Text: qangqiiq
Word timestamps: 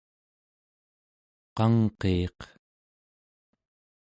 qangqiiq 1.57 2.39